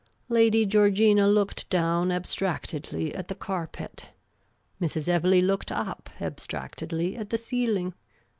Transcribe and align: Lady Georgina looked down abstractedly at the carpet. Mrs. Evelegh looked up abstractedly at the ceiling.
Lady 0.29 0.65
Georgina 0.65 1.27
looked 1.27 1.69
down 1.69 2.11
abstractedly 2.11 3.13
at 3.13 3.27
the 3.27 3.35
carpet. 3.35 4.07
Mrs. 4.81 5.07
Evelegh 5.07 5.43
looked 5.45 5.71
up 5.71 6.09
abstractedly 6.19 7.15
at 7.15 7.29
the 7.29 7.37
ceiling. 7.37 7.93